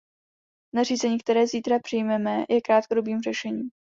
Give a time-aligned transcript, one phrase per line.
[0.75, 3.69] Nařízení, které zítra přijmeme, je krátkodobým řešením.